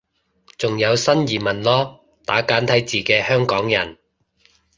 [0.57, 3.99] 仲有新移民囉，打簡體字嘅香港人